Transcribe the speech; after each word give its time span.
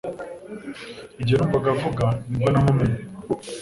Igihe 1.21 1.37
numvaga 1.37 1.67
avuga 1.75 2.05
ni 2.27 2.35
bwo 2.39 2.49
namumenye 2.53 2.99